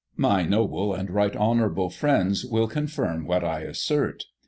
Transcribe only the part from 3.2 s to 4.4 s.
what I assert.